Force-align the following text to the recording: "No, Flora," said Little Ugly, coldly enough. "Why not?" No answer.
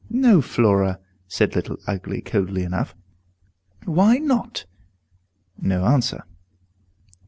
"No, 0.09 0.41
Flora," 0.41 0.99
said 1.27 1.53
Little 1.55 1.77
Ugly, 1.85 2.21
coldly 2.21 2.63
enough. 2.63 2.95
"Why 3.85 4.17
not?" 4.17 4.65
No 5.61 5.85
answer. 5.85 6.23